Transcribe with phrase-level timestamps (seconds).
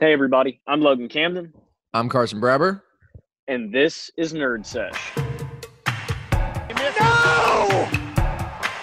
[0.00, 0.62] Hey, everybody.
[0.66, 1.52] I'm Logan Camden.
[1.92, 2.80] I'm Carson Brabber.
[3.48, 5.12] And this is Nerd Sesh.
[6.74, 7.86] No!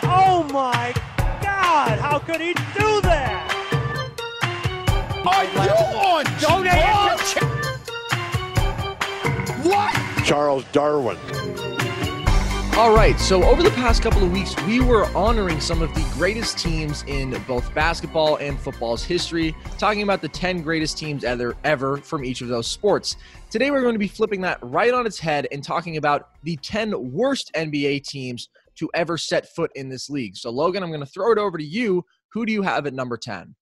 [0.04, 1.98] Oh my God!
[1.98, 3.50] How could he do that?
[5.26, 5.60] Are you
[5.98, 6.68] on Don't.
[9.66, 10.24] What?
[10.24, 11.18] Charles Darwin.
[12.78, 16.08] All right, so over the past couple of weeks, we were honoring some of the
[16.14, 21.58] greatest teams in both basketball and football's history, talking about the 10 greatest teams ever,
[21.64, 23.16] ever from each of those sports.
[23.50, 26.56] Today, we're going to be flipping that right on its head and talking about the
[26.58, 30.38] 10 worst NBA teams to ever set foot in this league.
[30.38, 32.06] So, Logan, I'm going to throw it over to you.
[32.34, 33.56] Who do you have at number 10?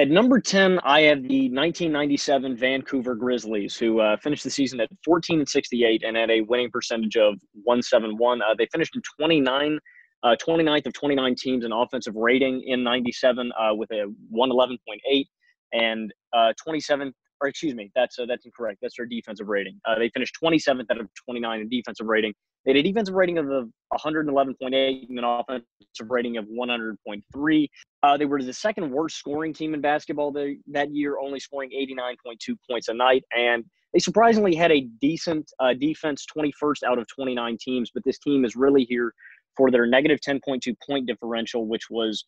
[0.00, 4.88] At number 10, I have the 1997 Vancouver Grizzlies, who uh, finished the season at
[5.04, 7.34] 14 and 68 and had a winning percentage of
[7.64, 8.40] 171.
[8.40, 9.78] Uh, they finished in 29,
[10.22, 15.26] uh, 29th of 29 teams in offensive rating in 97 uh, with a 111.8
[15.74, 18.78] and uh, 27 or excuse me, that's uh, that's incorrect.
[18.82, 19.80] That's their defensive rating.
[19.86, 22.34] Uh, they finished 27th out of 29 in defensive rating.
[22.64, 25.64] They had a defensive rating of 111.8 and an offensive
[26.10, 27.68] rating of 100.3.
[28.02, 31.70] Uh, they were the second worst scoring team in basketball the, that year, only scoring
[31.70, 33.24] 89.2 points a night.
[33.34, 33.64] And
[33.94, 37.90] they surprisingly had a decent uh, defense, 21st out of 29 teams.
[37.92, 39.14] But this team is really here
[39.56, 42.24] for their negative 10.2 point differential, which was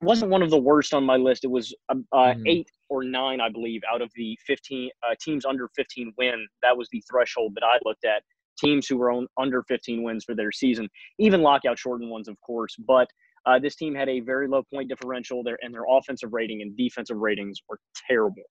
[0.00, 1.44] wasn't one of the worst on my list.
[1.44, 2.46] It was uh, mm-hmm.
[2.46, 6.46] eight or nine, I believe, out of the 15 uh, teams under 15 win.
[6.62, 8.22] That was the threshold that I looked at.
[8.58, 10.88] Teams who were on, under 15 wins for their season,
[11.18, 12.74] even lockout shortened ones, of course.
[12.86, 13.08] But
[13.44, 16.76] uh, this team had a very low point differential there, and their offensive rating and
[16.76, 18.42] defensive ratings were terrible.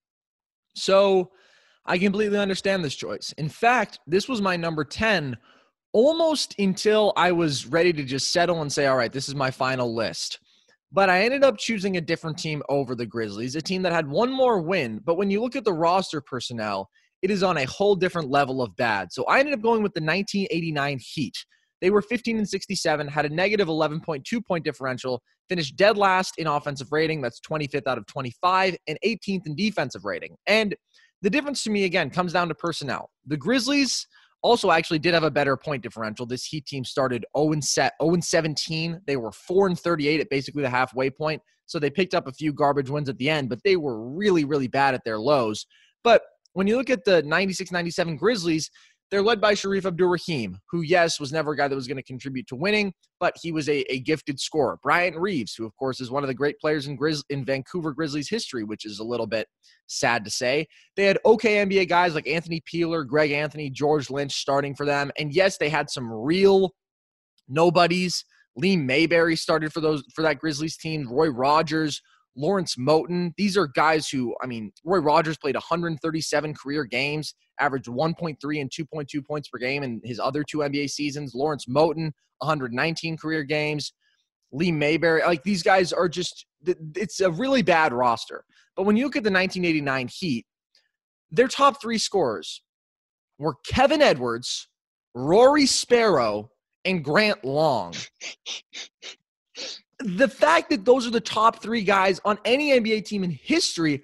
[0.75, 1.31] So
[1.85, 3.33] I completely understand this choice.
[3.37, 5.37] In fact, this was my number 10
[5.91, 9.49] almost until I was ready to just settle and say, all right, this is my
[9.49, 10.39] final list.
[10.91, 14.07] But I ended up choosing a different team over the Grizzlies, a team that had
[14.07, 15.01] one more win.
[15.03, 16.89] But when you look at the roster personnel,
[17.21, 19.11] it is on a whole different level of bad.
[19.11, 21.33] So I ended up going with the 1989 Heat.
[21.81, 26.47] They were 15 and 67, had a negative 11.2 point differential, finished dead last in
[26.47, 27.21] offensive rating.
[27.21, 30.35] That's 25th out of 25, and 18th in defensive rating.
[30.47, 30.75] And
[31.21, 33.09] the difference to me, again, comes down to personnel.
[33.25, 34.07] The Grizzlies
[34.45, 36.25] also actually did have a better point differential.
[36.25, 39.01] This Heat team started 0 and 17.
[39.07, 41.41] They were 4 and 38 at basically the halfway point.
[41.65, 44.45] So they picked up a few garbage wins at the end, but they were really,
[44.45, 45.65] really bad at their lows.
[46.03, 46.21] But
[46.53, 48.69] when you look at the 96 97 Grizzlies,
[49.15, 52.03] they're led by Shareef Abdur-Rahim, who, yes, was never a guy that was going to
[52.03, 54.77] contribute to winning, but he was a, a gifted scorer.
[54.83, 57.93] Bryant Reeves, who, of course, is one of the great players in, Grizz- in Vancouver
[57.93, 59.47] Grizzlies history, which is a little bit
[59.87, 60.67] sad to say.
[60.97, 65.11] They had okay NBA guys like Anthony Peeler, Greg Anthony, George Lynch starting for them.
[65.17, 66.73] And yes, they had some real
[67.47, 68.25] nobodies.
[68.57, 71.07] Lee Mayberry started for those for that Grizzlies team.
[71.09, 72.01] Roy Rogers,
[72.35, 73.33] Lawrence Moten.
[73.37, 78.69] These are guys who, I mean, Roy Rogers played 137 career games, averaged 1.3 and
[78.69, 81.33] 2.2 points per game in his other two NBA seasons.
[81.33, 83.93] Lawrence Moten, 119 career games.
[84.51, 86.45] Lee Mayberry, like these guys are just,
[86.95, 88.45] it's a really bad roster.
[88.75, 90.45] But when you look at the 1989 Heat,
[91.31, 92.61] their top three scorers
[93.37, 94.69] were Kevin Edwards,
[95.13, 96.51] Rory Sparrow,
[96.85, 97.93] and Grant Long
[99.99, 104.03] the fact that those are the top three guys on any NBA team in history,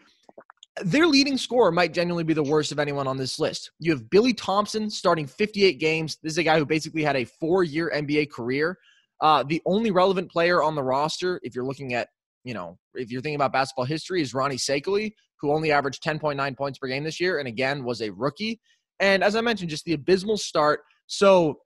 [0.83, 3.71] their leading scorer might genuinely be the worst of anyone on this list.
[3.79, 6.17] You have Billy Thompson starting 58 games.
[6.23, 8.77] This is a guy who basically had a four year NBA career.
[9.19, 12.07] Uh, the only relevant player on the roster, if you're looking at,
[12.43, 16.57] you know, if you're thinking about basketball history, is Ronnie Seikaly, who only averaged 10.9
[16.57, 18.59] points per game this year, and again was a rookie.
[18.99, 20.81] And as I mentioned, just the abysmal start.
[21.07, 21.59] So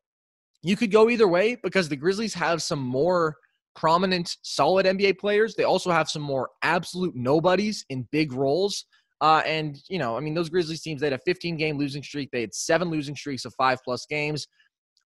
[0.63, 3.37] you could go either way because the Grizzlies have some more
[3.75, 5.55] prominent, solid NBA players.
[5.55, 8.85] They also have some more absolute nobodies in big roles.
[9.21, 12.03] Uh, and, you know, I mean, those Grizzlies teams, they had a 15 game losing
[12.03, 12.29] streak.
[12.31, 14.47] They had seven losing streaks of five plus games.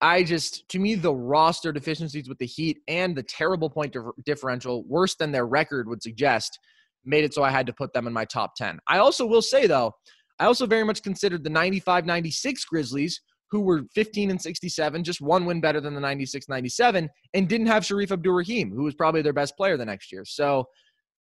[0.02, 3.96] I just, to me, the roster deficiencies with the Heat and the terrible point
[4.26, 6.58] differential, worse than their record would suggest,
[7.06, 8.80] made it so I had to put them in my top 10.
[8.88, 9.94] I also will say, though,
[10.40, 13.22] I also very much considered the 95 96 Grizzlies,
[13.52, 17.68] who were 15 and 67, just one win better than the 96 97, and didn't
[17.68, 20.24] have Shareef Abdur-Rahim, who was probably their best player the next year.
[20.26, 20.66] So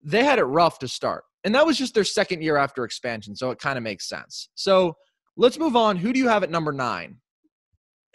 [0.02, 1.24] they had it rough to start.
[1.44, 3.36] And that was just their second year after expansion.
[3.36, 4.48] So it kind of makes sense.
[4.54, 4.96] So
[5.36, 5.96] let's move on.
[5.96, 7.18] Who do you have at number nine?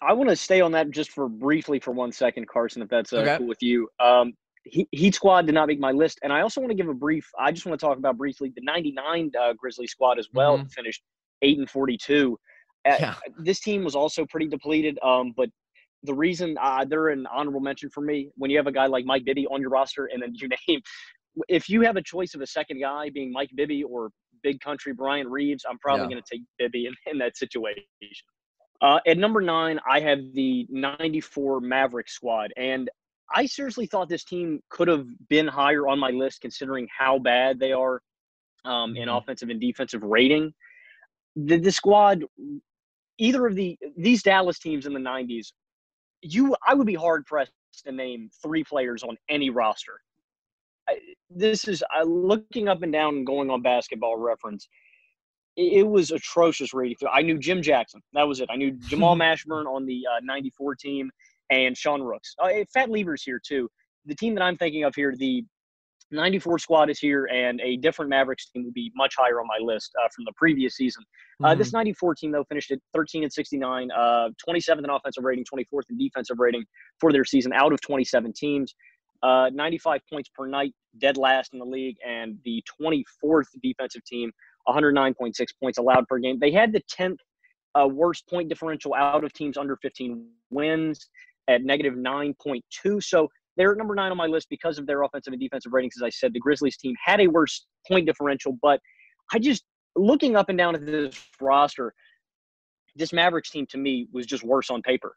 [0.01, 3.13] I want to stay on that just for briefly for one second, Carson, if that's
[3.13, 3.37] uh, okay.
[3.37, 3.87] cool with you.
[3.99, 4.33] Um,
[4.63, 7.27] Heat squad did not make my list, and I also want to give a brief.
[7.39, 10.59] I just want to talk about briefly the '99 uh, Grizzly squad as well.
[10.59, 10.67] Mm-hmm.
[10.67, 11.01] Finished
[11.41, 12.37] eight and 42.
[12.85, 13.15] Yeah.
[13.37, 15.49] This team was also pretty depleted, um, but
[16.03, 19.05] the reason uh, they're an honorable mention for me when you have a guy like
[19.05, 20.81] Mike Bibby on your roster, and then you name
[21.47, 24.09] if you have a choice of a second guy being Mike Bibby or
[24.43, 26.09] Big Country Bryant Reeves, I'm probably yeah.
[26.09, 27.83] going to take Bibby in, in that situation.
[28.81, 32.51] Uh, at number nine, I have the 94 Maverick squad.
[32.57, 32.89] And
[33.33, 37.59] I seriously thought this team could have been higher on my list considering how bad
[37.59, 38.01] they are
[38.65, 39.17] um, in mm-hmm.
[39.17, 40.53] offensive and defensive rating.
[41.35, 42.25] The, the squad,
[43.21, 45.53] either of the these Dallas teams in the 90s,
[46.21, 47.51] you I would be hard pressed
[47.85, 49.93] to name three players on any roster.
[50.89, 50.97] I,
[51.29, 54.67] this is uh, looking up and down and going on basketball reference
[55.57, 56.95] it was atrocious rating.
[57.11, 58.01] I knew Jim Jackson.
[58.13, 58.49] That was it.
[58.51, 61.11] I knew Jamal Mashburn on the uh, 94 team
[61.49, 62.35] and Sean Rooks.
[62.39, 63.69] Uh, Fat Lever's here too.
[64.05, 65.43] The team that I'm thinking of here, the
[66.11, 69.57] 94 squad is here, and a different Mavericks team would be much higher on my
[69.63, 71.03] list uh, from the previous season.
[71.43, 71.59] Uh, mm-hmm.
[71.59, 75.89] This 94 team, though, finished at 13 and 69, 27th uh, in offensive rating, 24th
[75.89, 76.63] in defensive rating
[76.99, 78.75] for their season out of 27 teams.
[79.23, 84.31] Uh, 95 points per night, dead last in the league, and the 24th defensive team
[84.67, 86.39] 109.6 points allowed per game.
[86.39, 87.17] They had the 10th
[87.79, 91.07] uh, worst point differential out of teams under 15 wins
[91.47, 93.03] at negative 9.2.
[93.03, 95.95] So they're number nine on my list because of their offensive and defensive ratings.
[95.97, 98.79] As I said, the Grizzlies team had a worse point differential, but
[99.33, 99.63] I just
[99.95, 101.93] looking up and down at this roster,
[102.95, 105.15] this Mavericks team to me was just worse on paper.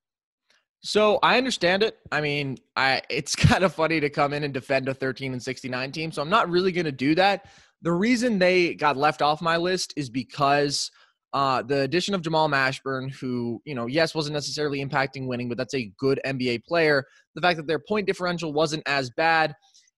[0.80, 1.98] So I understand it.
[2.12, 5.42] I mean, I it's kind of funny to come in and defend a 13 and
[5.42, 6.12] 69 team.
[6.12, 7.46] So I'm not really going to do that.
[7.82, 10.90] The reason they got left off my list is because
[11.34, 15.58] uh, the addition of Jamal Mashburn, who, you know, yes, wasn't necessarily impacting winning, but
[15.58, 17.04] that's a good NBA player.
[17.34, 19.52] The fact that their point differential wasn't as bad,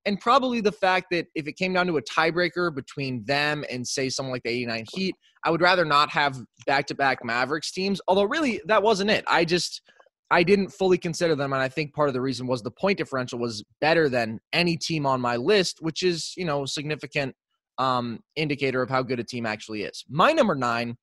[0.06, 3.86] and probably the fact that if it came down to a tiebreaker between them and,
[3.86, 7.70] say, someone like the 89 Heat, I would rather not have back to back Mavericks
[7.70, 8.00] teams.
[8.08, 9.22] Although, really, that wasn't it.
[9.28, 9.82] I just.
[10.28, 12.98] I didn't fully consider them, and I think part of the reason was the point
[12.98, 17.32] differential was better than any team on my list, which is, you know, significant
[17.78, 20.04] um, indicator of how good a team actually is.
[20.08, 20.96] My number nine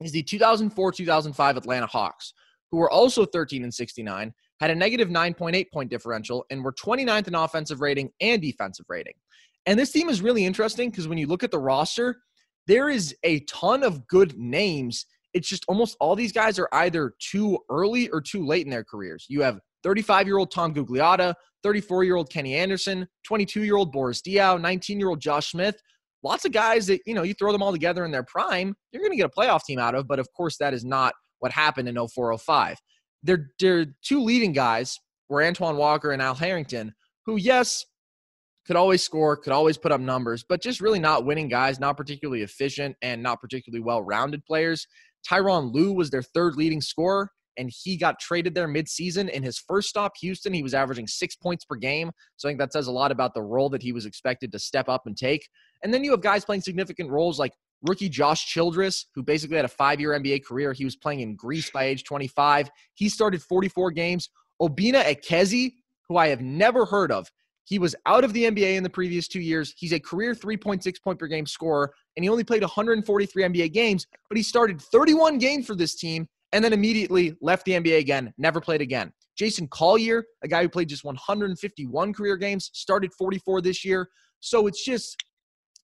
[0.00, 2.32] is the 2004 2005 Atlanta Hawks,
[2.70, 7.28] who were also 13 and 69, had a negative 9.8 point differential, and were 29th
[7.28, 9.14] in offensive rating and defensive rating.
[9.66, 12.20] And this team is really interesting because when you look at the roster,
[12.66, 15.06] there is a ton of good names.
[15.34, 18.84] It's just almost all these guys are either too early or too late in their
[18.84, 19.26] careers.
[19.28, 23.92] You have 35 year old Tom Gugliotta, 34 year old Kenny Anderson, 22 year old
[23.92, 25.80] Boris Diaw, 19 year old Josh Smith.
[26.22, 29.02] Lots of guys that, you know, you throw them all together in their prime, you're
[29.02, 30.08] going to get a playoff team out of.
[30.08, 32.76] But of course, that is not what happened in 0405.
[33.22, 34.98] Their, their two leading guys
[35.28, 36.92] were Antoine Walker and Al Harrington,
[37.26, 37.84] who, yes,
[38.66, 41.96] could always score, could always put up numbers, but just really not winning guys, not
[41.96, 44.86] particularly efficient and not particularly well rounded players.
[45.28, 49.28] Tyronn Lue was their third leading scorer and he got traded there midseason.
[49.30, 52.10] In his first stop, Houston, he was averaging six points per game.
[52.36, 54.58] So I think that says a lot about the role that he was expected to
[54.58, 55.48] step up and take.
[55.82, 59.64] And then you have guys playing significant roles like rookie Josh Childress, who basically had
[59.64, 60.72] a five year NBA career.
[60.72, 62.70] He was playing in Greece by age 25.
[62.94, 64.30] He started 44 games.
[64.60, 65.74] Obinna Ekezie,
[66.08, 67.30] who I have never heard of,
[67.64, 69.74] he was out of the NBA in the previous two years.
[69.76, 74.06] He's a career 3.6 point per game scorer, and he only played 143 NBA games,
[74.28, 78.32] but he started 31 games for this team and then immediately left the NBA again,
[78.38, 79.12] never played again.
[79.36, 84.08] Jason Collier, a guy who played just 151 career games, started 44 this year.
[84.40, 85.22] So it's just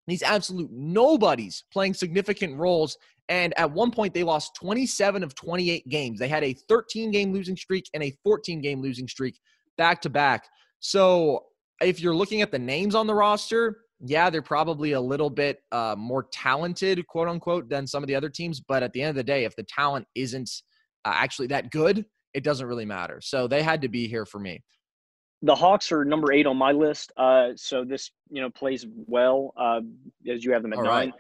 [0.06, 2.96] these absolute nobodies playing significant roles.
[3.28, 6.18] And at one point, they lost 27 of 28 games.
[6.18, 9.38] They had a 13 game losing streak and a 14 game losing streak
[9.78, 10.46] back to back.
[10.80, 11.46] So
[11.80, 15.60] if you're looking at the names on the roster, yeah, they're probably a little bit
[15.72, 18.60] uh, more talented, quote unquote, than some of the other teams.
[18.60, 20.50] But at the end of the day, if the talent isn't
[21.04, 23.20] uh, actually that good, it doesn't really matter.
[23.22, 24.62] So they had to be here for me.
[25.44, 27.12] The Hawks are number eight on my list.
[27.18, 29.80] Uh, so this, you know, plays well uh,
[30.30, 31.10] as you have them at All nine.
[31.10, 31.12] right.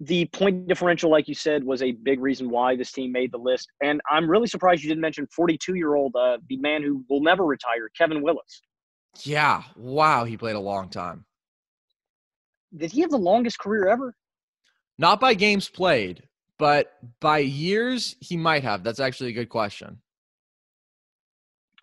[0.00, 3.38] The point differential, like you said, was a big reason why this team made the
[3.38, 3.68] list.
[3.82, 7.22] And I'm really surprised you didn't mention 42 year old, uh, the man who will
[7.22, 8.62] never retire, Kevin Willis.
[9.22, 9.62] Yeah.
[9.76, 10.24] Wow.
[10.24, 11.26] He played a long time.
[12.74, 14.16] Did he have the longest career ever?
[14.98, 16.22] Not by games played,
[16.58, 18.82] but by years, he might have.
[18.82, 20.00] That's actually a good question.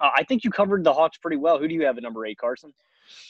[0.01, 1.59] Uh, I think you covered the Hawks pretty well.
[1.59, 2.73] Who do you have at number eight, Carson?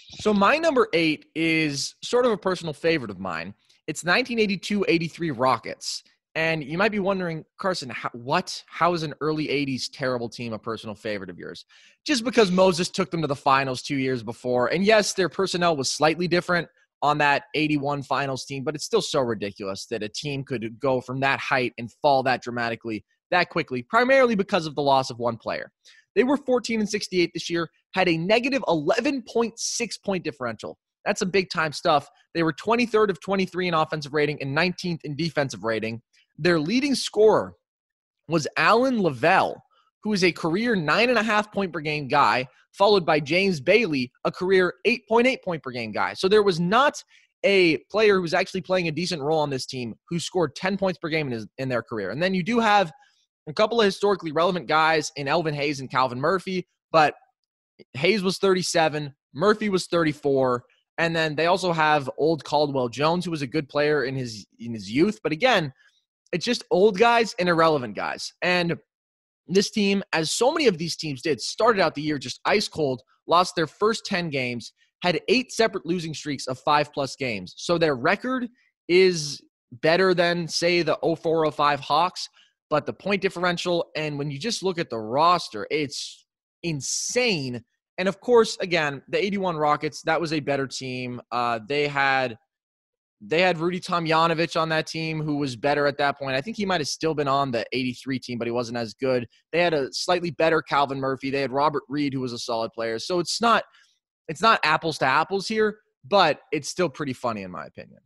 [0.09, 3.53] So my number eight is sort of a personal favorite of mine.
[3.87, 6.03] It's 1982-83 Rockets.
[6.33, 8.63] And you might be wondering, Carson, how, what?
[8.67, 11.65] How is an early 80s terrible team a personal favorite of yours?
[12.05, 14.67] Just because Moses took them to the finals two years before.
[14.67, 16.69] And yes, their personnel was slightly different
[17.01, 21.01] on that 81 finals team, but it's still so ridiculous that a team could go
[21.01, 25.17] from that height and fall that dramatically that quickly, primarily because of the loss of
[25.17, 25.71] one player.
[26.15, 30.77] They were 14 and 68 this year, had a negative 11.6 point differential.
[31.05, 32.07] That's some big time stuff.
[32.33, 36.01] They were 23rd of 23 in offensive rating and 19th in defensive rating.
[36.37, 37.53] Their leading scorer
[38.27, 39.55] was Allen Leavell,
[40.03, 43.59] who is a career nine and a half point per game guy, followed by James
[43.59, 46.13] Bailey, a career 8.8 point per game guy.
[46.13, 47.03] So there was not
[47.43, 50.77] a player who was actually playing a decent role on this team who scored 10
[50.77, 52.11] points per game in, his, in their career.
[52.11, 52.91] And then you do have
[53.47, 57.15] a couple of historically relevant guys in Elvin Hayes and Calvin Murphy, but
[57.93, 60.63] Hayes was 37, Murphy was 34,
[60.97, 64.45] and then they also have old Caldwell Jones, who was a good player in his
[64.59, 65.19] in his youth.
[65.23, 65.73] But again,
[66.31, 68.33] it's just old guys and irrelevant guys.
[68.41, 68.77] And
[69.47, 72.67] this team, as so many of these teams did, started out the year just ice
[72.67, 77.53] cold, lost their first 10 games, had eight separate losing streaks of five plus games.
[77.57, 78.47] So their record
[78.87, 82.29] is better than, say, the 0405 Hawks,
[82.71, 86.25] but the point differential, and when you just look at the roster, it's
[86.63, 87.61] insane.
[87.97, 91.21] And of course, again, the 81 Rockets, that was a better team.
[91.31, 92.37] Uh, they had
[93.23, 96.35] they had Rudy Tomjanovich on that team, who was better at that point.
[96.35, 98.95] I think he might have still been on the 83 team, but he wasn't as
[98.95, 99.27] good.
[99.51, 101.29] They had a slightly better Calvin Murphy.
[101.29, 102.97] They had Robert Reid, who was a solid player.
[102.97, 103.65] So it's not
[104.29, 107.99] it's not apples to apples here, but it's still pretty funny in my opinion.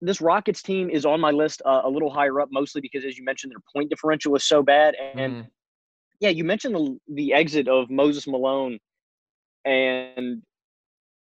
[0.00, 3.16] This Rockets team is on my list uh, a little higher up, mostly because, as
[3.16, 4.94] you mentioned, their point differential was so bad.
[4.94, 5.50] And Mhm.
[6.20, 8.78] yeah, you mentioned the the exit of Moses Malone,
[9.64, 10.42] and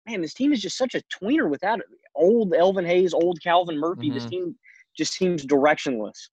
[0.07, 1.87] man, this team is just such a tweener without it.
[2.14, 4.11] Old Elvin Hayes, old Calvin Murphy.
[4.11, 4.31] This Mhm.
[4.31, 4.59] team
[4.97, 6.29] just seems directionless.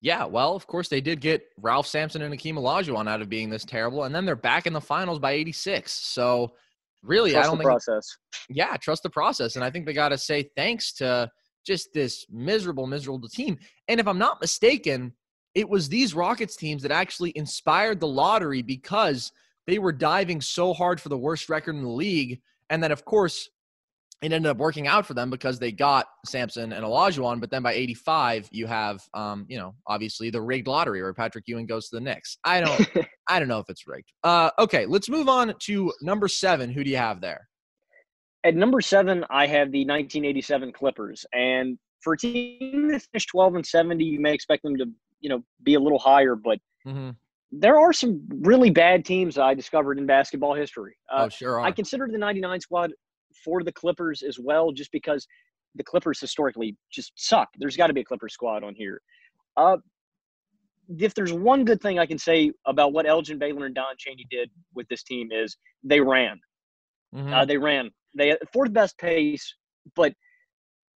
[0.00, 3.50] Yeah, well, of course they did get Ralph Sampson and Akeem Olajuwon out of being
[3.50, 5.92] this terrible, and then they're back in the finals by 86.
[5.92, 6.54] So
[7.02, 8.16] really, Trust I don't the think process.
[8.48, 9.56] yeah, trust the process.
[9.56, 11.30] And I think they got to say thanks to
[11.66, 13.58] just this miserable, miserable team.
[13.88, 15.12] And if I'm not mistaken,
[15.54, 19.32] it was these Rockets teams that actually inspired the lottery because
[19.66, 22.40] they were diving so hard for the worst record in the league.
[22.70, 23.48] And then, of course,
[24.22, 27.40] it ended up working out for them because they got Sampson and Olajuwon.
[27.40, 31.44] But then by 85, you have, um, you know, obviously the rigged lottery where Patrick
[31.46, 32.38] Ewing goes to the Knicks.
[32.44, 32.88] I don't,
[33.28, 34.12] I don't know if it's rigged.
[34.24, 36.70] Uh, okay, let's move on to number seven.
[36.70, 37.48] Who do you have there?
[38.44, 43.56] At number seven, I have the 1987 Clippers, and for a team that finished 12
[43.56, 44.86] and 70, you may expect them to,
[45.20, 47.10] you know, be a little higher, but Mm-hmm.
[47.50, 50.96] there are some really bad teams I discovered in basketball history.
[51.12, 51.58] Uh, oh, sure.
[51.58, 51.66] Are.
[51.66, 52.92] I consider the 99 squad
[53.44, 55.26] for the Clippers as well, just because
[55.74, 57.48] the Clippers historically just suck.
[57.58, 59.00] There's got to be a Clipper squad on here.
[59.56, 59.78] Uh,
[60.98, 64.26] if there's one good thing I can say about what Elgin Baylor and Don Chaney
[64.30, 66.40] did with this team is they ran.
[67.14, 67.32] Mhm.
[67.32, 67.90] Uh, they ran.
[68.14, 69.54] They had fourth best pace,
[69.94, 70.12] but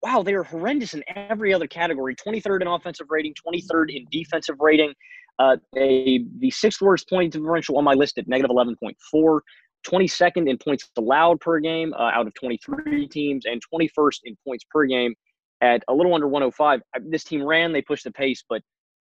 [0.03, 2.15] wow, they were horrendous in every other category.
[2.15, 4.93] 23rd in offensive rating, 23rd in defensive rating.
[5.39, 9.41] Uh, they the sixth worst point differential on my list at negative 11.4.
[9.87, 14.65] 22nd in points allowed per game uh, out of 23 teams, and 21st in points
[14.69, 15.13] per game
[15.61, 16.81] at a little under 105.
[16.95, 18.61] Uh, This team ran, they pushed the pace, but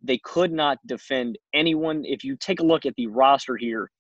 [0.03, 2.05] they could not defend anyone.
[2.05, 3.91] If you take a look at the roster here,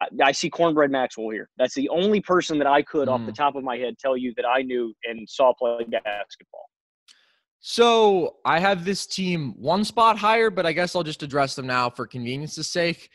[0.00, 1.48] I, I see Cornbread Maxwell here.
[1.58, 3.36] That's the only person that I could, off the mm.
[3.36, 6.68] top of my head, tell you that I knew and saw play basketball.
[7.60, 11.66] So I have this team one spot higher, but I guess I'll just address them
[11.66, 13.10] now for convenience's sake.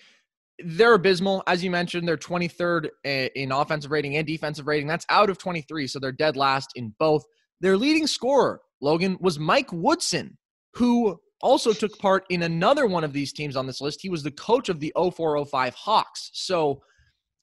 [0.63, 1.43] They're abysmal.
[1.47, 4.87] As you mentioned, they're 23rd eh, in offensive rating and defensive rating.
[4.87, 7.23] That's out of 23, so they're dead last in both.
[7.61, 10.37] Their leading scorer, Logan, was Mike Woodson,
[10.73, 13.99] who also took part in another one of these teams on this list.
[14.01, 16.29] He was the coach of the 0405 Hawks.
[16.33, 16.81] So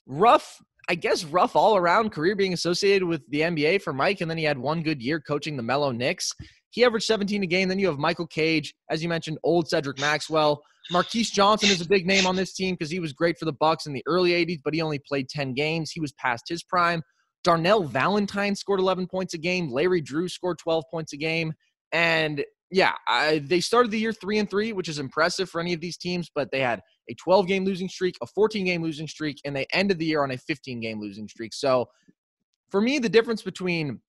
[0.07, 4.23] rough I guess, rough all around career being associated with the NBA for Mike.
[4.23, 6.33] And then he had one good year coaching the Melo Knicks.
[6.71, 7.69] He averaged 17 a game.
[7.69, 10.62] Then you have Michael Cage, as you mentioned, old Cedric Maxwell.
[10.90, 13.52] Marques Johnson is a big name on this team because he was great for the
[13.52, 15.90] Bucks in the early 80s, but he only played 10 games.
[15.90, 17.02] He was past his prime.
[17.45, 19.71] Darnell Valentine scored 11 points a game.
[19.71, 21.52] Larry Drew scored 12 points a game.
[21.93, 25.72] And yeah, I, they started the year three and three, which is impressive for any
[25.72, 29.08] of these teams, but they had a 12 game losing streak, a 14 game losing
[29.08, 31.54] streak, and they ended the year on a 15 game losing streak.
[31.54, 31.88] So
[32.70, 34.00] for me, the difference between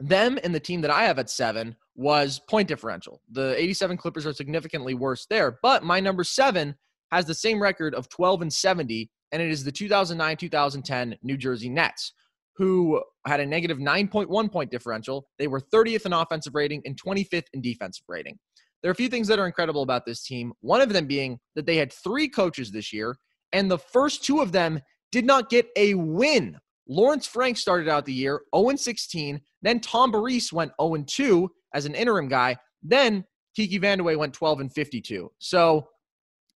[0.00, 3.22] them and the team that I have at seven was point differential.
[3.30, 6.74] The 87 Clippers are significantly worse there, but my number seven
[7.10, 11.36] has the same record of 12 and 70, and it is the 2009 2010 New
[11.36, 12.12] Jersey Nets,
[12.56, 15.26] who had a negative 9.1 point differential.
[15.38, 18.38] They were 30th in offensive rating and 25th in defensive rating.
[18.82, 20.52] There are a few things that are incredible about this team.
[20.60, 23.16] One of them being that they had three coaches this year,
[23.52, 24.80] and the first two of them
[25.10, 26.58] did not get a win.
[26.86, 29.40] Lawrence Frank started out the year 0 16.
[29.62, 32.56] Then Tom Barrise went 0 2 as an interim guy.
[32.82, 33.24] Then
[33.56, 35.30] Kiki Vandeweghe went 12 and 52.
[35.38, 35.88] So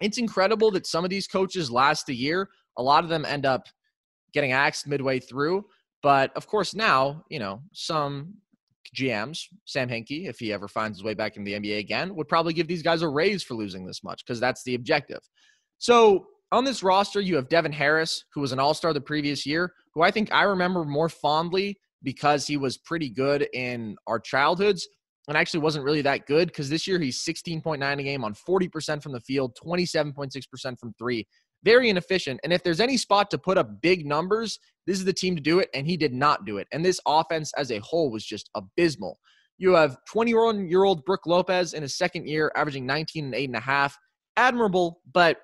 [0.01, 2.49] it's incredible that some of these coaches last a year.
[2.77, 3.69] A lot of them end up
[4.33, 5.65] getting axed midway through.
[6.03, 8.35] But of course, now, you know, some
[8.97, 12.29] GMs, Sam Hinkie, if he ever finds his way back in the NBA again, would
[12.29, 15.21] probably give these guys a raise for losing this much because that's the objective.
[15.79, 19.45] So on this roster, you have Devin Harris, who was an all star the previous
[19.45, 24.21] year, who I think I remember more fondly because he was pretty good in our
[24.21, 24.89] childhoods
[25.27, 29.03] and actually wasn't really that good because this year he's 16.9 a game on 40%
[29.03, 31.27] from the field, 27.6% from three.
[31.65, 32.41] Very inefficient.
[32.45, 35.43] And if there's any spot to put up big numbers, this is the team to
[35.43, 35.69] do it.
[35.75, 36.69] And he did not do it.
[36.73, 39.19] And this offense as a whole was just abysmal.
[39.59, 43.49] You have 21 year old Brook Lopez in his second year, averaging 19 and eight
[43.49, 43.97] and a half.
[44.37, 45.39] Admirable, but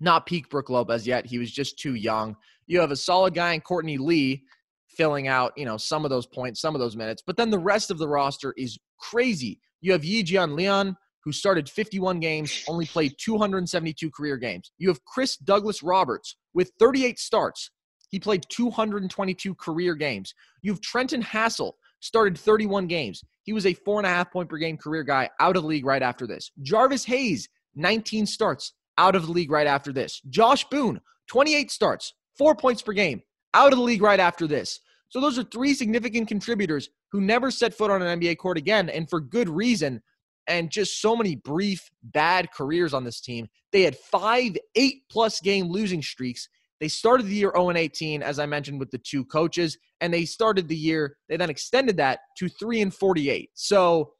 [0.00, 1.26] not peak Brook Lopez yet.
[1.26, 2.36] He was just too young.
[2.66, 4.42] You have a solid guy in Courtney Lee
[4.88, 7.22] filling out, you know, some of those points, some of those minutes.
[7.24, 9.60] But then the rest of the roster is crazy.
[9.80, 14.70] You have Yi Jian Jianlian, who started 51 games, only played 272 career games.
[14.78, 17.72] You have Chris Douglas Roberts with 38 starts.
[18.10, 20.32] He played 222 career games.
[20.62, 23.24] You have Trenton Hassell, started 31 games.
[23.42, 25.68] He was a four and a half point per game career guy out of the
[25.68, 26.52] league right after this.
[26.62, 30.22] Jarvis Hayes, 19 starts, out of the league right after this.
[30.30, 33.20] Josh Boone, 28 starts, four points per game,
[33.52, 34.78] out of the league right after this.
[35.08, 38.88] So those are three significant contributors who never set foot on an NBA court again,
[38.90, 40.02] and for good reason.
[40.48, 43.48] And just so many brief, bad careers on this team.
[43.72, 46.48] They had five eight plus game losing streaks.
[46.80, 50.24] They started the year 0 18, as I mentioned, with the two coaches, and they
[50.24, 53.50] started the year, they then extended that to 3 and 48.
[53.54, 54.12] So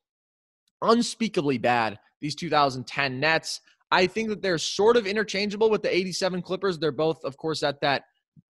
[0.83, 3.61] unspeakably bad, these 2010 Nets.
[3.91, 6.79] I think that they're sort of interchangeable with the 87 Clippers.
[6.79, 8.05] They're both, of course, at that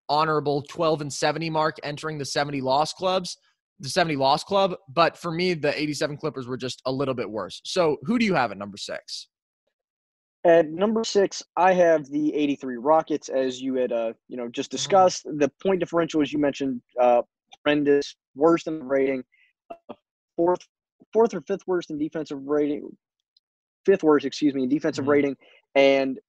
[0.08, 3.38] honorable 12 and 70 mark entering the 70 loss clubs,
[3.80, 4.76] the 70 loss club.
[4.90, 7.62] But for me, the 87 Clippers were just a little bit worse.
[7.64, 9.28] So who do you have at number six?
[10.46, 14.70] At number six, I have the 83 Rockets, as you had, uh, you know, just
[14.70, 14.78] mm-hmm.
[14.78, 15.24] discussed.
[15.26, 17.24] The point differential, as you mentioned, uh,
[17.64, 19.24] horrendous, worse than the rating,
[19.70, 19.94] uh,
[20.38, 20.66] fourth,
[21.12, 22.90] fourth or fifth worst in defensive rating,
[23.86, 25.12] fifth worst, excuse me, in defensive mm-hmm.
[25.12, 25.36] rating.
[25.76, 26.20] And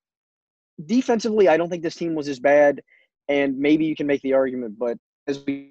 [0.87, 2.81] defensively, I don't think this team was as bad.
[3.29, 5.71] And maybe you can make the argument, but as we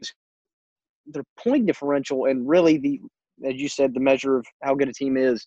[1.12, 3.02] the point differential and really the
[3.46, 5.46] as you said, the measure of how good a team is,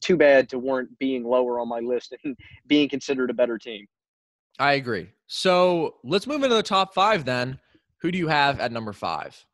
[0.00, 3.86] too bad to warrant being lower on my list and being considered a better team.
[4.58, 5.08] I agree.
[5.26, 7.58] So let's move into the top five then.
[8.00, 9.44] Who do you have at number five?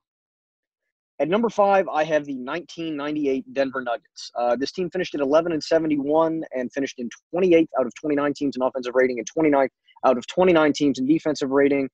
[1.21, 4.31] At number five, I have the 1998 Denver Nuggets.
[4.37, 8.35] Uh, this team finished at 11 and 71 and finished in 28th out of 29
[8.35, 9.69] teams in offensive rating and 29th
[10.07, 11.89] out of 29 teams in defensive rating.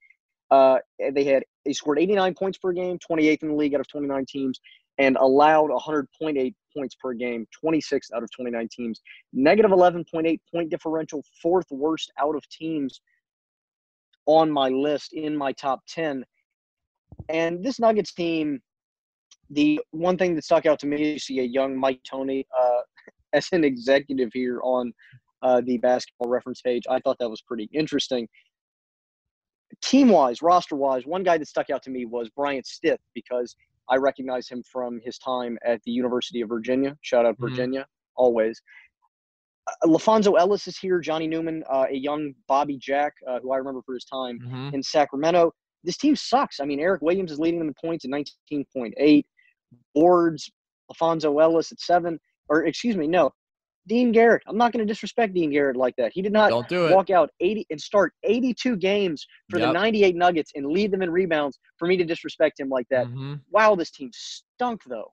[0.50, 0.78] Uh,
[1.12, 4.24] they had they scored 89 points per game, 28th in the league out of 29
[4.28, 4.60] teams,
[4.98, 9.00] and allowed 100.8 points per game, 26th out of 29 teams.
[9.32, 13.00] Negative 11.8 point differential, fourth worst out of teams
[14.26, 16.24] on my list in my top 10.
[17.28, 18.60] And this Nuggets team
[19.50, 22.80] the one thing that stuck out to me is see a young Mike D'Antoni uh,
[23.32, 24.92] as an executive here on
[25.42, 26.84] uh, the basketball reference page.
[26.88, 28.28] I thought that was pretty interesting.
[29.84, 33.54] Team wise, roster wise, one guy that stuck out to me was Bryant Stith because
[33.90, 36.96] I recognize him from his time at the University of Virginia.
[37.02, 37.48] Shout out mm-hmm.
[37.48, 38.22] Virginia, mm-hmm.
[38.22, 38.62] always.
[39.66, 41.00] Uh, LaPhonso Ellis is here.
[41.00, 44.74] Johnny Newman, uh, a young Bobby Jack, uh, who I remember for his time mm-hmm.
[44.74, 45.52] in Sacramento.
[45.82, 46.60] This team sucks.
[46.60, 49.24] I mean, Eric Williams is leading them in points at 19.8
[49.94, 50.50] boards,
[50.90, 52.18] LaPhonso Ellis at seven,
[52.48, 53.30] or excuse me, no,
[53.86, 54.42] Dean Garrett.
[54.46, 56.12] I'm not going to disrespect Dean Garrett like that.
[56.14, 56.94] He did not do it.
[56.94, 61.10] walk out 80 and start 82 games for the 98 Nuggets and lead them in
[61.10, 63.06] rebounds for me to disrespect him like that.
[63.06, 63.40] Mhm.
[63.50, 65.12] Wow, this team stunk though.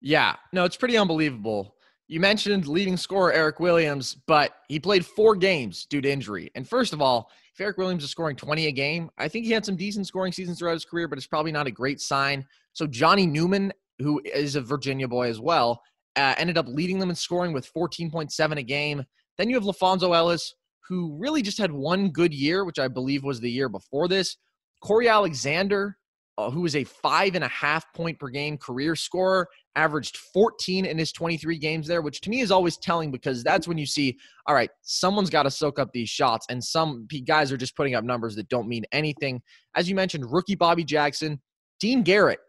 [0.00, 1.76] Yeah, no, it's pretty unbelievable.
[2.06, 6.50] You mentioned leading scorer Eric Williams, but he played four games due to injury.
[6.54, 9.52] And first of all, if Eric Williams is scoring 20 a game, I think he
[9.52, 12.46] had some decent scoring seasons throughout his career, but it's probably not a great sign.
[12.74, 15.82] So Johnny Newman, who is a Virginia boy as well,
[16.16, 19.04] uh, ended up leading them in scoring with 14.7 a game.
[19.38, 20.54] Then you have LaPhonso Ellis,
[20.88, 24.36] who really just had one good year, which I believe was the year before this.
[24.82, 25.96] Cory Alexander,
[26.36, 30.98] uh, was a five and a half point per game career scorer, averaged 14 in
[30.98, 34.18] his 23 games there, which to me is always telling because that's when you see,
[34.46, 37.94] all right, someone's got to soak up these shots, and some guys are just putting
[37.94, 39.40] up numbers that don't mean anything.
[39.76, 41.40] As you mentioned, rookie Bobby Jackson,
[41.80, 42.40] Dean Garrett,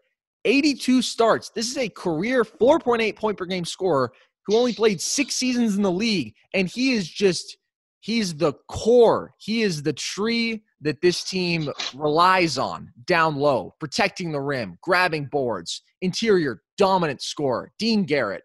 [0.46, 1.50] 82 starts.
[1.50, 4.12] This is a career 4.8 point per game scorer
[4.46, 7.58] who only played six seasons in the league, and he is just.
[8.00, 9.34] He's the core.
[9.36, 15.24] He is the tree that this team relies on down low, protecting the rim, grabbing
[15.24, 18.44] boards, interior dominant scorer, Dean Garrett.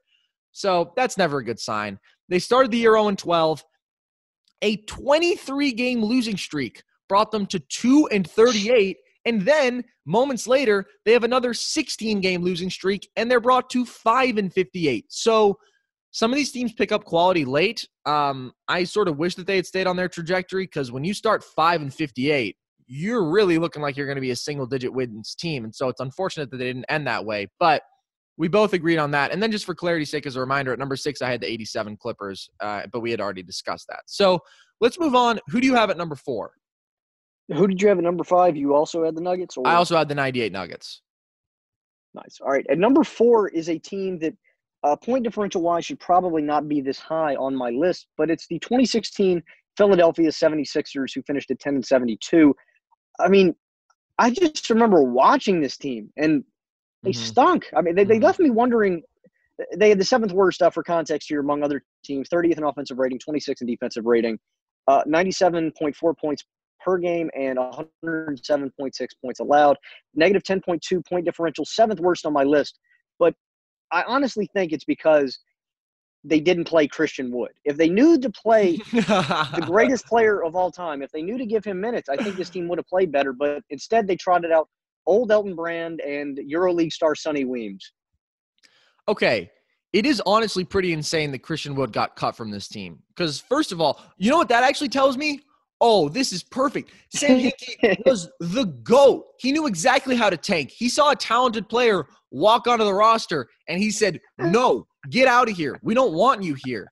[0.52, 2.00] So that's never a good sign.
[2.28, 3.64] They started the year 0 12.
[4.64, 8.98] A 23 game losing streak brought them to 2 and 38.
[9.26, 13.86] And then moments later, they have another 16 game losing streak and they're brought to
[13.86, 15.06] 5 and 58.
[15.10, 15.58] So
[16.12, 17.88] some of these teams pick up quality late.
[18.06, 21.14] Um, I sort of wish that they had stayed on their trajectory because when you
[21.14, 22.56] start 5 and 58,
[22.88, 25.64] you're really looking like you're going to be a single digit wins team.
[25.64, 27.48] And so it's unfortunate that they didn't end that way.
[27.60, 27.84] But
[28.38, 29.32] we both agreed on that.
[29.32, 31.50] And then just for clarity's sake, as a reminder, at number six, I had the
[31.50, 34.02] 87 Clippers, uh, but we had already discussed that.
[34.08, 34.40] So
[34.82, 35.40] let's move on.
[35.48, 36.52] Who do you have at number four?
[37.54, 38.56] Who did you have at number five?
[38.56, 39.58] You also had the Nuggets?
[39.58, 39.68] Or?
[39.68, 41.02] I also had the 98 Nuggets.
[42.14, 42.40] Nice.
[42.42, 42.66] All right.
[42.70, 44.34] At number four is a team that,
[44.84, 48.48] uh, point differential wise, should probably not be this high on my list, but it's
[48.48, 49.42] the 2016
[49.78, 52.54] Philadelphia 76ers who finished at 10 and 72.
[53.20, 53.56] I mean,
[54.18, 56.44] I just remember watching this team and
[57.04, 57.16] they Mhm.
[57.16, 57.70] stunk.
[57.76, 58.24] I mean, they, they Mhm.
[58.24, 59.04] left me wondering.
[59.78, 62.98] They had the seventh worst stuff for context here among other teams 30th in offensive
[62.98, 64.40] rating, 26th in defensive rating,
[64.88, 66.44] uh, 97.4 points
[66.84, 69.78] per game, and 107.6 points allowed.
[70.16, 72.80] Negative 10.2 point differential, seventh worst on my list.
[73.20, 73.34] But
[73.92, 75.40] I honestly think it's because
[76.24, 77.52] they didn't play Christian Wood.
[77.66, 81.46] If they knew to play the greatest player of all time, if they knew to
[81.46, 83.34] give him minutes, I think this team would have played better.
[83.34, 84.70] But instead, they trotted out
[85.08, 87.92] old Elton Brand and EuroLeague star Sonny Weems.
[89.08, 89.52] okay.
[89.94, 93.00] It is honestly pretty insane that Christian Wood got cut from this team.
[93.10, 95.42] Because, first of all, you know what that actually tells me?
[95.84, 96.92] Oh, this is perfect.
[97.10, 99.26] Sam Hinkie was the GOAT.
[99.40, 100.70] He knew exactly how to tank.
[100.70, 105.50] He saw a talented player walk onto the roster and he said, No, get out
[105.50, 105.80] of here.
[105.82, 106.92] We don't want you here.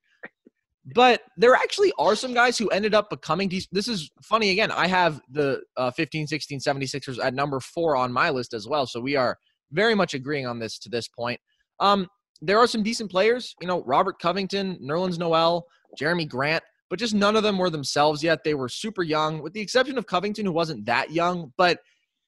[0.96, 3.74] But there actually are some guys who ended up becoming decent.
[3.74, 4.72] This is funny again.
[4.72, 8.88] I have the uh, 15, 16, 76ers at number four on my list as well.
[8.88, 9.38] So we are
[9.72, 11.40] very much agreeing on this to this point.
[11.80, 12.08] Um,
[12.42, 15.66] there are some decent players, you know, Robert Covington, Nerlens Noel,
[16.00, 18.44] Jerami Grant, but just none of them were themselves yet.
[18.44, 21.80] They were super young, with the exception of Covington, who wasn't that young, but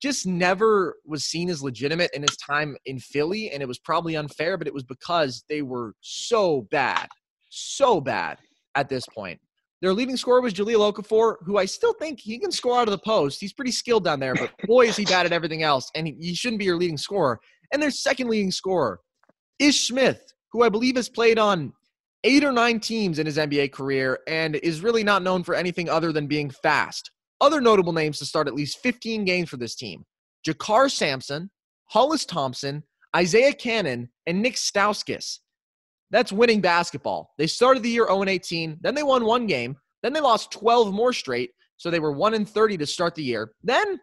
[0.02, 3.52] just never was seen as legitimate in his time in Philly.
[3.52, 7.08] And it was probably unfair, but it was because they were so bad,
[7.50, 8.40] so bad
[8.76, 9.40] at this point.
[9.82, 12.92] Their leading scorer was Jahlil Okafor, who I still think he can score out of
[12.92, 13.42] the post.
[13.42, 15.90] He's pretty skilled down there, but boy, is he bad at everything else.
[15.96, 17.40] And he, he shouldn't be your leading scorer.
[17.74, 19.00] And their second leading scorer,
[19.58, 20.22] Ish Smith,
[20.52, 21.74] who I believe has played on
[22.24, 25.90] eight or nine teams in his NBA career and is really not known for anything
[25.90, 27.12] other than being fast.
[27.40, 30.06] Other notable names to start at least 15 games for this team
[30.48, 31.50] JaKarr Sampson,
[31.86, 32.84] Hollis Thompson,
[33.16, 35.40] Isaiah Canaan, and Nick Stauskas.
[36.12, 37.32] That's winning basketball.
[37.38, 40.94] They started the year 0 18, then they won one game, then they lost 12
[40.94, 43.54] more straight, so they were 1 and 30 to start the year.
[43.64, 44.00] Then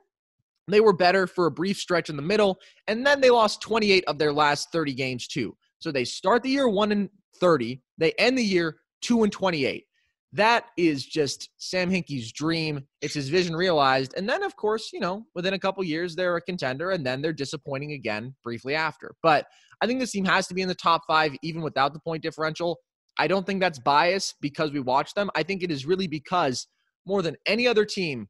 [0.69, 4.05] they were better for a brief stretch in the middle, and then they lost 28
[4.07, 5.57] of their last 30 games too.
[5.79, 7.09] So they start the year 1 and
[7.41, 9.85] 30, they end the year 2 and 28.
[10.33, 12.87] That is just Sam Hinkie's dream.
[13.01, 14.13] It's his vision realized.
[14.17, 17.23] And then, of course, you know, within a couple years, they're a contender, and then
[17.23, 19.15] they're disappointing again briefly after.
[19.23, 19.47] But
[19.81, 22.23] I think this team has to be in the top five, even without the point
[22.23, 22.79] differential.
[23.19, 25.31] I don't think that's bias because we watch them.
[25.35, 26.67] I think it is really because
[27.07, 28.29] more than any other team,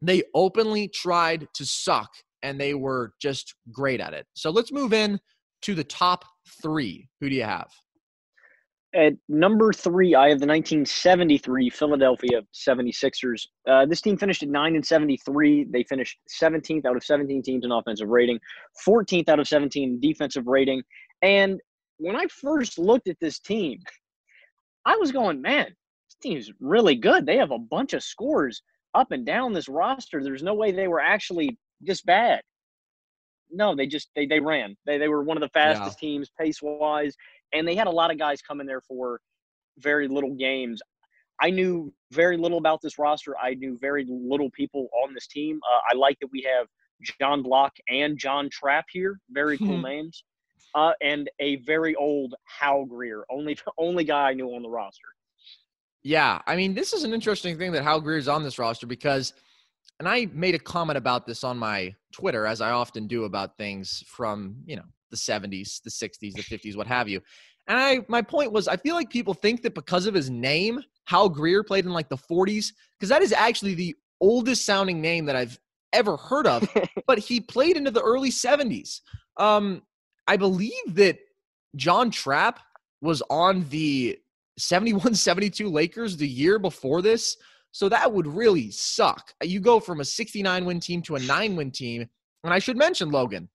[0.00, 2.08] they openly tried to suck
[2.42, 4.26] and they were just great at it.
[4.34, 5.20] So let's move in
[5.62, 6.24] to the top
[6.62, 7.08] three.
[7.20, 7.68] Who do you have?
[8.98, 13.46] At number three, I have the 1973 Philadelphia 76ers.
[13.64, 15.68] Uh, this team finished at 9 and 73.
[15.70, 18.40] They finished 17th out of 17 teams in offensive rating,
[18.84, 20.82] 14th out of 17 in defensive rating.
[21.22, 21.60] And
[21.98, 23.78] when I first looked at this team,
[24.84, 27.24] I was going, man, this team's really good.
[27.24, 28.62] They have a bunch of scores
[28.94, 30.24] up and down this roster.
[30.24, 32.40] There's no way they were actually just bad.
[33.50, 34.76] No, they just they they ran.
[34.84, 36.08] They they were one of the fastest yeah.
[36.08, 37.16] teams pace wise,
[37.52, 39.20] and they had a lot of guys coming there for
[39.78, 40.80] very little games.
[41.40, 43.36] I knew very little about this roster.
[43.38, 45.60] I knew very little people on this team.
[45.62, 46.66] Uh, I like that we have
[47.20, 49.20] John Block and John Trapp here.
[49.30, 50.24] Very cool names.
[50.74, 55.06] Uh, and a very old Hal Greer, only only guy I knew on the roster.
[56.02, 58.86] Yeah, I mean, this is an interesting thing that Hal Greer is on this roster
[58.86, 59.32] because,
[59.98, 63.56] and I made a comment about this on my Twitter, as I often do about
[63.56, 67.20] things from you know the 70s, the 60s, the 50s, what have you.
[67.66, 70.80] And I, my point was, I feel like people think that because of his name,
[71.04, 75.26] Hal Greer played in like the 40s, because that is actually the oldest sounding name
[75.26, 75.58] that I've
[75.92, 76.68] ever heard of.
[77.06, 79.00] but he played into the early 70s.
[79.36, 79.82] Um,
[80.26, 81.18] I believe that
[81.76, 82.60] John Trapp
[83.00, 84.18] was on the
[84.58, 87.36] 71 72 Lakers the year before this.
[87.72, 89.32] So that would really suck.
[89.42, 92.08] You go from a 69 win team to a nine win team.
[92.44, 93.48] And I should mention, Logan,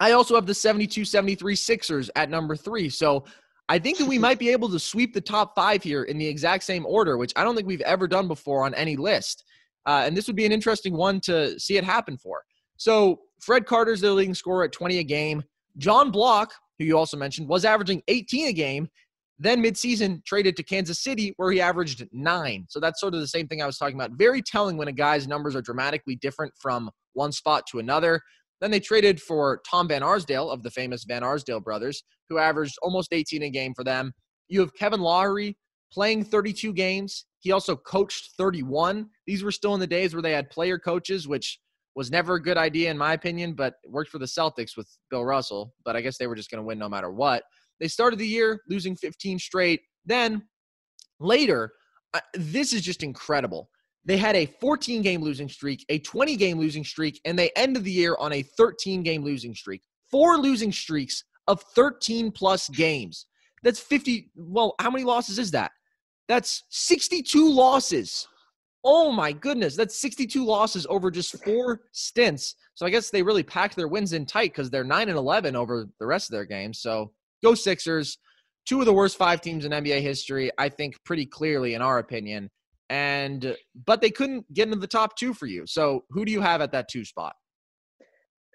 [0.00, 2.88] I also have the 72 73 Sixers at number three.
[2.88, 3.24] So
[3.68, 6.26] I think that we might be able to sweep the top five here in the
[6.26, 9.44] exact same order, which I don't think we've ever done before on any list.
[9.86, 12.42] Uh, and this would be an interesting one to see it happen for.
[12.76, 15.42] So Fred Carter's the leading scorer at 20 a game.
[15.78, 18.88] John Block, who you also mentioned, was averaging 18 a game.
[19.38, 22.66] Then midseason traded to Kansas City where he averaged nine.
[22.68, 24.12] So that's sort of the same thing I was talking about.
[24.12, 28.20] Very telling when a guy's numbers are dramatically different from one spot to another.
[28.60, 32.76] Then they traded for Tom Van Arsdale of the famous Van Arsdale brothers, who averaged
[32.82, 34.12] almost 18 a game for them.
[34.48, 35.54] You have Kevin Loughery
[35.92, 37.26] playing 32 games.
[37.40, 39.08] He also coached 31.
[39.26, 41.60] These were still in the days where they had player coaches, which
[41.94, 45.24] was never a good idea in my opinion, but worked for the Celtics with Bill
[45.24, 45.74] Russell.
[45.84, 47.42] But I guess they were just going to win no matter what.
[47.80, 49.80] They started the year losing 15 straight.
[50.04, 50.42] Then
[51.20, 51.72] later,
[52.34, 53.68] this is just incredible.
[54.06, 57.84] They had a 14 game losing streak, a 20 game losing streak, and they ended
[57.84, 59.82] the year on a 13 game losing streak.
[60.10, 63.26] Four losing streaks of 13 plus games.
[63.64, 64.30] That's 50.
[64.36, 65.72] Well, how many losses is that?
[66.28, 68.28] That's 62 losses.
[68.84, 72.54] Oh my goodness, that's 62 losses over just four stints.
[72.74, 75.56] So I guess they really packed their wins in tight because they're 9 and 11
[75.56, 76.78] over the rest of their games.
[76.78, 77.10] So
[77.42, 78.18] go Sixers.
[78.66, 81.98] Two of the worst five teams in NBA history, I think, pretty clearly, in our
[81.98, 82.50] opinion.
[82.88, 85.66] And but they couldn't get into the top two for you.
[85.66, 87.34] So who do you have at that two spot?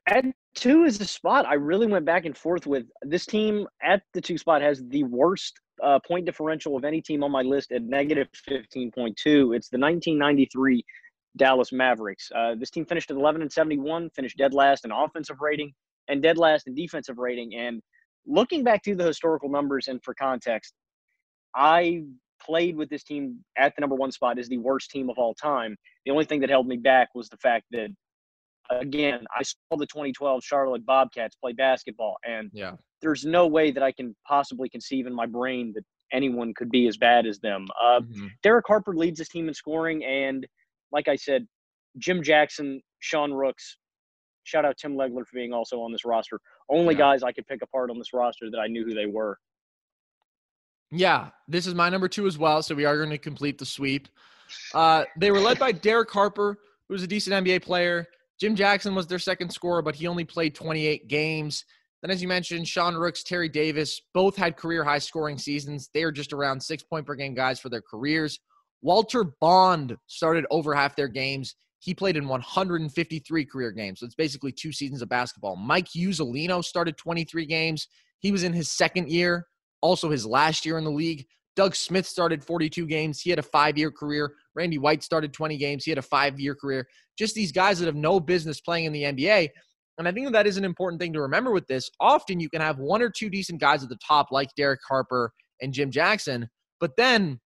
[0.08, 2.86] At two is the spot I really went back and forth with.
[3.02, 7.24] This team at the two spot has the worst uh, point differential of any team
[7.24, 9.16] on my list at negative 15.2.
[9.56, 10.84] It's the 1993
[11.38, 12.32] Dallas Mavericks.
[12.34, 15.74] Uh, this team finished at 11 and 71, finished dead last in offensive rating
[16.08, 17.56] and dead last in defensive rating.
[17.56, 17.82] And
[18.26, 20.74] looking back to the historical numbers and for context,
[21.56, 22.04] I
[22.46, 25.34] played with this team at the number one spot is the worst team of all
[25.34, 25.76] time.
[26.06, 27.90] The only thing that held me back was the fact that,
[28.70, 32.74] again, I saw the 2012 Charlotte Bobcats play basketball, and yeah.
[33.02, 36.88] there's no way that I can possibly conceive in my brain that anyone could be
[36.88, 37.66] as bad as them.
[37.82, 38.28] Uh, mm-hmm.
[38.44, 40.46] Derek Harper leads his team in scoring, and
[40.92, 41.48] like I said,
[41.98, 43.78] Jim Jackson, Sean Rooks,
[44.44, 46.40] shout out Tim Legler for being also on this roster.
[46.70, 47.00] Only yeah.
[47.00, 49.38] guys I could pick apart on this roster that I knew who they were.
[50.92, 52.62] Yeah, this is my number two as well.
[52.62, 54.10] So we are going to complete the sweep.
[54.74, 58.08] Uh, they were led by Derek Harper, who was a decent NBA player.
[58.40, 61.64] Jim Jackson was their second scorer, but he only played 28 games.
[62.02, 65.90] Then, as you mentioned, Sean Rooks, Terry Davis, both had career high scoring seasons.
[65.94, 68.40] They are just around six point per game guys for their careers.
[68.82, 71.56] Walter Bond started over half their games.
[71.80, 74.00] He played in 153 career games.
[74.00, 75.56] So it's basically two seasons of basketball.
[75.56, 77.88] Mike Iuzzolino started 23 games.
[78.20, 79.46] He was in his second year
[79.82, 81.26] also his last year in the league.
[81.56, 83.20] Doug Smith started 42 games.
[83.20, 84.34] He had a five year career.
[84.56, 85.84] Randy White started 20 games.
[85.84, 86.88] He had a five year career.
[87.18, 89.50] Just these guys that have no business playing in the NBA.
[89.98, 91.90] And I think that is an important thing to remember with this.
[92.00, 95.32] Often you can have one or two decent guys at the top, like Derek Harper
[95.62, 96.50] and Jim Jackson.
[96.80, 97.40] But then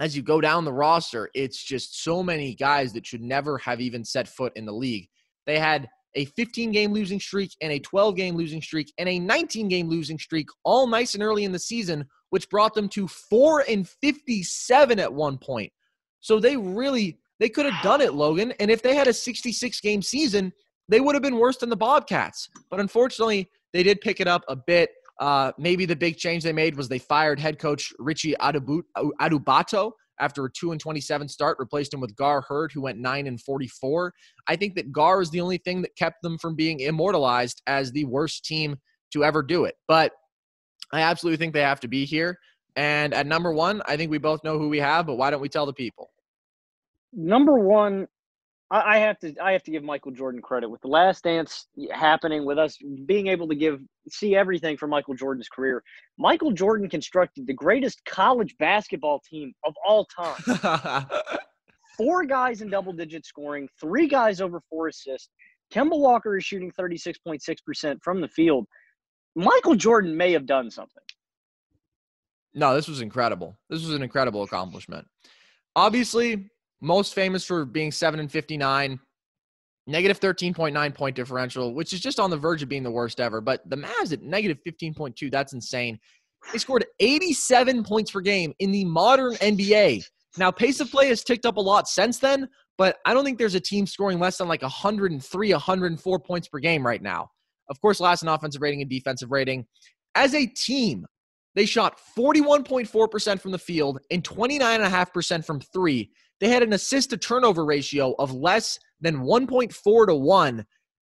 [0.00, 3.80] as you go down the roster, it's just so many guys that should never have
[3.80, 5.08] even set foot in the league.
[5.46, 9.18] They had a 15 game losing streak and a 12 game losing streak and a
[9.18, 13.08] 19 game losing streak all nice and early in the season which brought them to
[13.08, 15.72] 4 and 57 at one point.
[16.20, 19.80] So they really they could have done it logan and if they had a 66
[19.80, 20.52] game season
[20.88, 22.48] they would have been worse than the bobcats.
[22.70, 24.90] But unfortunately they did pick it up a bit.
[25.20, 30.44] Uh, maybe the big change they made was they fired head coach richie adubato after
[30.44, 34.12] a 2 and 27 start, replaced him with Gar Heard, who went 9 and 44.
[34.46, 37.90] I think that Gar is the only thing that kept them from being immortalized as
[37.92, 38.76] the worst team
[39.12, 39.74] to ever do it.
[39.88, 40.12] But
[40.92, 42.38] I absolutely think they have to be here.
[42.76, 45.40] And at number one, I think we both know who we have, but why don't
[45.40, 46.10] we tell the people?
[47.12, 48.06] Number one,
[48.70, 51.66] I, I have to I have to give Michael Jordan credit with the Last Dance
[51.92, 55.82] happening, with us being able to give see everything from Michael Jordan's career.
[56.18, 61.06] Michael Jordan constructed the greatest college basketball team of all time.
[61.96, 65.28] Four guys in double digit scoring, three guys over four assists.
[65.70, 68.66] Kemba Walker is shooting 36.6% from the field.
[69.36, 71.02] Michael Jordan may have done something.
[72.54, 73.56] No, this was incredible.
[73.68, 75.06] This was an incredible accomplishment.
[75.76, 76.50] Obviously,
[76.80, 78.98] most famous for being 7 and 59,
[79.86, 83.40] negative 13.9 point differential, which is just on the verge of being the worst ever.
[83.40, 85.98] But the Mavs at negative 15.2, that's insane.
[86.52, 90.04] They scored 87 points per game in the modern NBA.
[90.38, 93.38] Now, pace of play has ticked up a lot since then, but I don't think
[93.38, 97.28] there's a team scoring less than like 103, 104 points per game right now.
[97.68, 99.66] Of course, last in offensive rating and defensive rating.
[100.14, 101.06] As a team,
[101.54, 106.10] they shot 41.4% from the field and 29.5% from three.
[106.40, 110.66] They had an assist to turnover ratio of less than 1.4 to 1.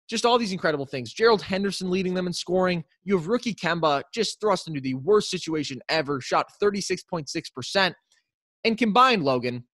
[0.09, 1.12] Just all these incredible things.
[1.12, 2.85] Gerald Henderson leading them in scoring.
[3.03, 7.95] You have rookie Kemba just thrust into the worst situation ever, shot 36.6%.
[8.64, 9.64] And combined, Logan,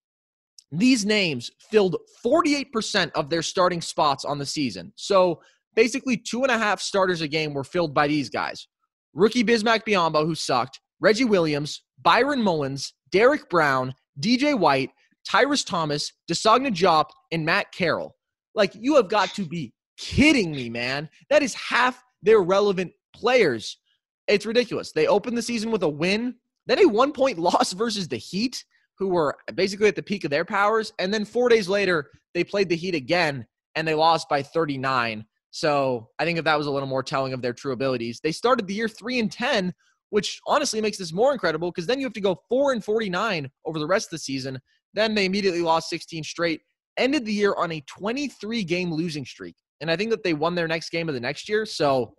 [0.71, 4.93] these names filled 48% of their starting spots on the season.
[4.97, 5.41] So
[5.75, 8.69] basically, two and a half starters a game were filled by these guys
[9.15, 14.91] rookie Bismack Biyombo, who sucked, Reggie Williams, Byron Mullens, Derrick Brown, DJ White,
[15.29, 18.17] Tyrus Thomas, DeSagana Diop, and Matt Carroll.
[18.55, 21.09] Like, you have got to be kidding me, man.
[21.29, 23.79] That is half their relevant players.
[24.27, 24.93] It's ridiculous.
[24.93, 26.35] They opened the season with a win,
[26.67, 28.65] then a one point loss versus the Heat,
[28.99, 30.93] who were basically at the peak of their powers.
[30.99, 35.25] And then four days later, they played the Heat again and they lost by 39.
[35.51, 38.33] So I think if that was a little more telling of their true abilities, they
[38.33, 39.73] started the year three and 10,
[40.11, 43.51] which honestly makes this more incredible because then you have to go four and 49
[43.65, 44.59] over the rest of the season.
[44.95, 46.61] Then they immediately lost 16 straight,
[46.97, 49.57] ended the year on a 23 game losing streak.
[49.81, 51.65] And I think that they won their next game of the next year.
[51.67, 52.15] So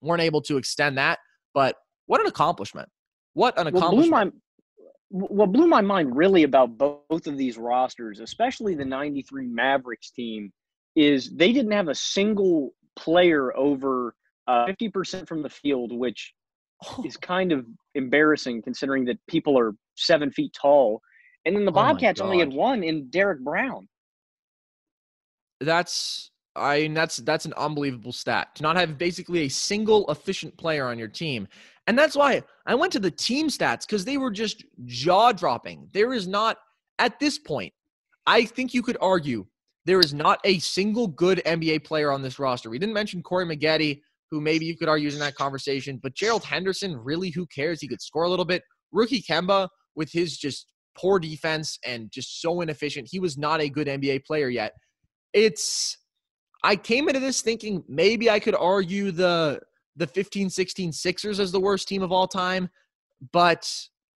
[0.00, 1.18] weren't able to extend that.
[1.54, 2.88] But what an accomplishment.
[3.34, 4.34] What an accomplishment.
[4.34, 4.42] Well,
[5.10, 10.52] what blew my mind really about both of these rosters, especially the 93 Mavericks team,
[10.96, 14.14] is they didn't have a single player over
[14.48, 16.32] uh, 50% from the field, which
[16.84, 17.04] oh.
[17.06, 21.00] is kind of embarrassing considering that people are seven feet tall.
[21.46, 23.88] And then the oh Bobcats oh only had one in Derrick Brown.
[25.60, 30.56] That's I mean that's that's an unbelievable stat to not have basically a single efficient
[30.58, 31.48] player on your team.
[31.86, 35.88] And that's why I went to the team stats because they were just jaw dropping.
[35.94, 36.58] There is not
[36.98, 37.72] at this point,
[38.26, 39.46] I think you could argue
[39.84, 42.70] there is not a single good NBA player on this roster.
[42.70, 46.44] We didn't mention Corey Maggette, who maybe you could argue in that conversation, but Gerald
[46.44, 47.80] Henderson, really, who cares?
[47.80, 48.62] He could score a little bit.
[48.90, 53.68] Rookie Kemba, with his just poor defense and just so inefficient, he was not a
[53.68, 54.72] good NBA player yet.
[55.32, 55.98] It's,
[56.62, 59.60] I came into this thinking maybe I could argue the
[59.98, 62.68] the 15 16 Sixers as the worst team of all time,
[63.32, 63.70] but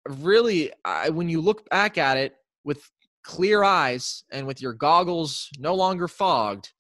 [0.09, 2.91] really, I, when you look back at it with
[3.25, 6.73] clear eyes and with your goggles no longer fogged,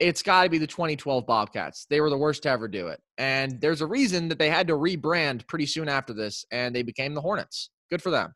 [0.00, 1.86] it's got to be the 2012 Bobcats.
[1.90, 3.00] They were the worst to ever do it.
[3.16, 6.82] And there's a reason that they had to rebrand pretty soon after this, and they
[6.82, 7.70] became the Hornets.
[7.90, 8.34] Good for them.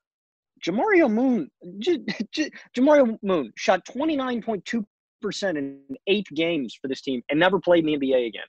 [0.66, 4.84] Jamario Moon, J- J- Jamario Moon shot 29.2%
[5.56, 8.42] in eight games for this team and never played in the NBA again.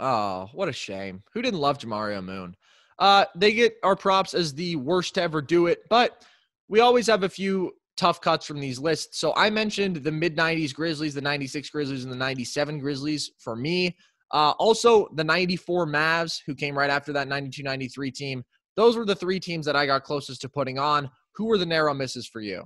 [0.00, 1.22] Oh, what a shame.
[1.32, 2.56] Who didn't love Jamario Moon?
[2.98, 6.24] Uh, they get our props as the worst to ever do it, but
[6.68, 9.20] we always have a few tough cuts from these lists.
[9.20, 13.56] So I mentioned the mid 90s Grizzlies, the 96 Grizzlies, and the 97 Grizzlies for
[13.56, 13.96] me.
[14.32, 18.44] Uh, also, the 94 Mavs, who came right after that 92 93 team.
[18.76, 21.08] Those were the three teams that I got closest to putting on.
[21.36, 22.64] Who were the narrow misses for you?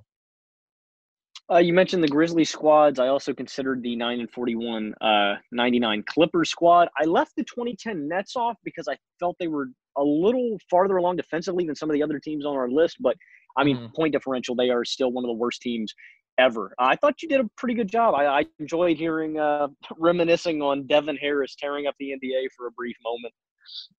[1.50, 2.98] Uh, you mentioned the Grizzly squads.
[2.98, 6.88] I also considered the 9 and 41 uh, 99 Clippers squad.
[7.00, 11.16] I left the 2010 Nets off because I felt they were a little farther along
[11.16, 13.16] defensively than some of the other teams on our list, but
[13.56, 13.94] I mean, mm-hmm.
[13.96, 15.92] point differential, they are still one of the worst teams
[16.38, 16.72] ever.
[16.78, 18.14] I thought you did a pretty good job.
[18.14, 22.70] I, I enjoyed hearing, uh, reminiscing on Devin Harris tearing up the NBA for a
[22.72, 23.32] brief moment.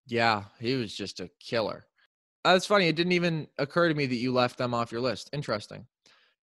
[0.07, 1.85] Yeah, he was just a killer.
[2.45, 2.87] Uh, That's funny.
[2.87, 5.29] It didn't even occur to me that you left them off your list.
[5.33, 5.85] Interesting.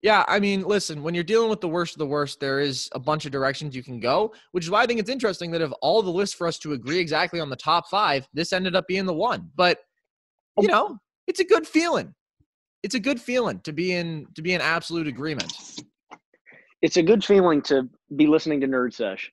[0.01, 2.89] Yeah, I mean, listen, when you're dealing with the worst of the worst, there is
[2.93, 5.63] a bunch of directions you can go, which is why I think it's interesting that
[5.63, 8.75] of all the lists for us to agree exactly on the top five, this ended
[8.75, 9.49] up being the one.
[9.55, 9.79] But,
[10.59, 12.13] you know, it's a good feeling
[12.83, 15.53] it's a good feeling to be in to be in absolute agreement.
[16.83, 19.31] It's a good feeling to be listening to Nerd Sesh.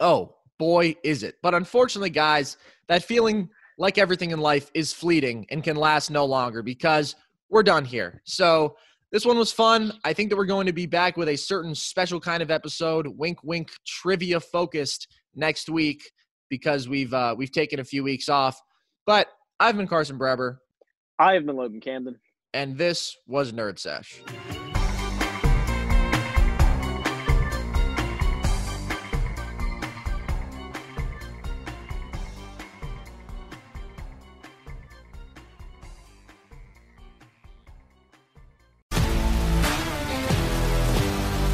[0.00, 1.36] Oh boy, is it!
[1.42, 2.56] But unfortunately, guys,
[2.88, 3.48] that feeling
[3.78, 7.14] like everything in life, is fleeting and can last no longer because
[7.48, 8.20] we're done here.
[8.24, 8.76] So
[9.12, 9.92] this one was fun.
[10.04, 13.06] I think that we're going to be back with a certain special kind of episode,
[13.06, 16.02] wink, wink, trivia focused next week
[16.50, 18.60] because we've uh, we've taken a few weeks off.
[19.06, 19.28] But
[19.60, 20.58] I've been Carson Breber.
[21.18, 22.18] I have been Logan Camden.
[22.52, 24.20] And this was Nerd Sesh.